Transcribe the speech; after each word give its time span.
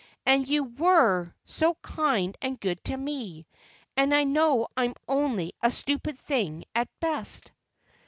And 0.25 0.47
you 0.47 0.63
were 0.63 1.31
so 1.43 1.75
kind 1.75 2.35
and 2.41 2.59
good 2.59 2.83
to 2.85 2.97
me, 2.97 3.45
and 3.95 4.15
I 4.15 4.23
know 4.23 4.67
I'm 4.75 4.95
only 5.07 5.53
a 5.61 5.69
stupid 5.69 6.17
thing 6.17 6.65
at 6.73 6.87
best." 6.99 7.51